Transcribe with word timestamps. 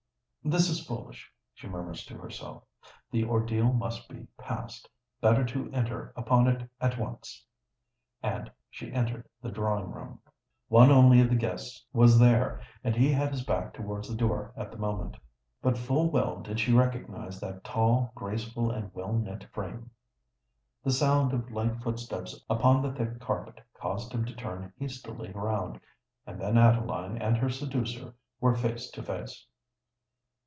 "This 0.43 0.69
is 0.71 0.83
foolish!" 0.83 1.31
she 1.53 1.67
murmurs 1.67 2.03
to 2.05 2.17
herself: 2.17 2.63
"the 3.11 3.23
ordeal 3.23 3.71
must 3.73 4.09
be 4.09 4.25
passed;—better 4.39 5.45
to 5.45 5.71
enter 5.71 6.11
upon 6.15 6.47
it 6.47 6.67
at 6.81 6.97
once!" 6.97 7.45
And 8.23 8.51
she 8.71 8.91
entered 8.91 9.29
the 9.39 9.51
drawing 9.51 9.91
room. 9.91 10.19
One 10.67 10.89
only 10.89 11.21
of 11.21 11.29
the 11.29 11.35
guests 11.35 11.85
was 11.93 12.17
there; 12.17 12.59
and 12.83 12.95
he 12.95 13.11
had 13.11 13.29
his 13.31 13.43
back 13.43 13.71
towards 13.75 14.09
the 14.09 14.15
door 14.15 14.51
at 14.57 14.71
the 14.71 14.79
moment. 14.79 15.15
But 15.61 15.77
full 15.77 16.09
well 16.09 16.41
did 16.41 16.59
she 16.59 16.73
recognise 16.73 17.39
that 17.39 17.63
tall, 17.63 18.11
graceful, 18.15 18.71
and 18.71 18.91
well 18.95 19.13
knit 19.13 19.43
frame. 19.53 19.91
The 20.83 20.89
sound 20.91 21.33
of 21.33 21.51
light 21.51 21.77
footsteps 21.83 22.43
upon 22.49 22.81
the 22.81 22.91
thick 22.91 23.19
carpet 23.19 23.61
caused 23.79 24.11
him 24.11 24.25
to 24.25 24.33
turn 24.35 24.73
hastily 24.79 25.31
round;—and 25.35 26.41
then 26.41 26.57
Adeline 26.57 27.19
and 27.21 27.37
her 27.37 27.51
seducer 27.51 28.15
were 28.39 28.55
face 28.55 28.89
to 28.89 29.03
face. 29.03 29.45